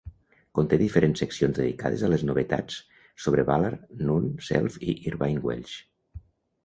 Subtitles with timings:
[0.59, 2.79] Conté diferents seccions dedicades a les novetats
[3.25, 5.77] sobre Ballard, Noon, Self i Irvine Welsh.